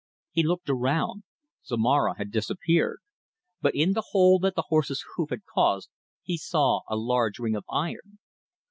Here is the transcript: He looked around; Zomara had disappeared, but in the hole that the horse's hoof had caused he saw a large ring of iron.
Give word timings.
He 0.31 0.41
looked 0.41 0.67
around; 0.67 1.21
Zomara 1.63 2.17
had 2.17 2.31
disappeared, 2.31 3.01
but 3.61 3.75
in 3.75 3.93
the 3.93 4.01
hole 4.09 4.39
that 4.39 4.55
the 4.55 4.63
horse's 4.69 5.05
hoof 5.15 5.29
had 5.29 5.45
caused 5.45 5.91
he 6.23 6.37
saw 6.37 6.79
a 6.89 6.95
large 6.97 7.37
ring 7.37 7.55
of 7.55 7.65
iron. 7.69 8.17